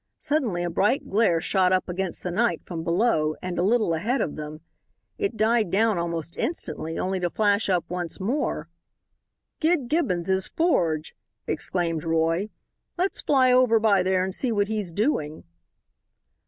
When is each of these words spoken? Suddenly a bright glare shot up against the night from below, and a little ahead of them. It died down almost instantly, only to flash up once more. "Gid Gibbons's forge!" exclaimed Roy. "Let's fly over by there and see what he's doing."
Suddenly 0.17 0.63
a 0.63 0.69
bright 0.71 1.11
glare 1.11 1.39
shot 1.39 1.71
up 1.71 1.87
against 1.87 2.23
the 2.23 2.31
night 2.31 2.65
from 2.65 2.83
below, 2.83 3.35
and 3.39 3.59
a 3.59 3.63
little 3.63 3.93
ahead 3.93 4.19
of 4.19 4.35
them. 4.35 4.61
It 5.19 5.37
died 5.37 5.69
down 5.69 5.99
almost 5.99 6.35
instantly, 6.37 6.97
only 6.97 7.19
to 7.19 7.29
flash 7.29 7.69
up 7.69 7.87
once 7.87 8.19
more. 8.19 8.67
"Gid 9.59 9.89
Gibbons's 9.89 10.47
forge!" 10.47 11.13
exclaimed 11.45 12.03
Roy. 12.03 12.49
"Let's 12.97 13.21
fly 13.21 13.51
over 13.51 13.79
by 13.79 14.01
there 14.01 14.23
and 14.23 14.33
see 14.33 14.51
what 14.51 14.69
he's 14.69 14.91
doing." 14.91 15.43